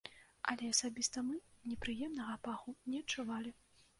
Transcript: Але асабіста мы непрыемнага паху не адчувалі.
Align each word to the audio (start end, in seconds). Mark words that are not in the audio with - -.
Але 0.51 0.69
асабіста 0.75 1.21
мы 1.27 1.35
непрыемнага 1.73 2.39
паху 2.47 2.75
не 2.95 3.05
адчувалі. 3.05 3.51